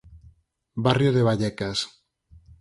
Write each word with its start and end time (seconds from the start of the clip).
Barrio 0.85 1.11
de 1.13 1.25
Vallecas. 1.29 1.77